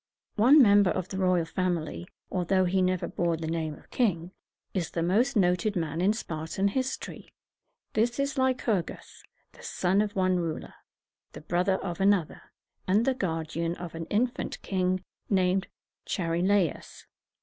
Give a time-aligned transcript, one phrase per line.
[0.37, 4.31] One member of the royal family, although he never bore the name of king,
[4.73, 7.29] is the most noted man in Spartan history.
[7.93, 9.19] This is Ly cur´gus,
[9.51, 10.73] the son of one ruler,
[11.33, 12.41] the brother of another,
[12.87, 15.67] and the guardian of an infant king named
[16.07, 17.05] Char i la´us.